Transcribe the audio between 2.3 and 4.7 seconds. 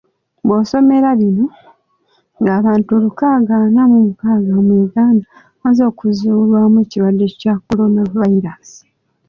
ng'abantu lukaaga ana mu mukaaga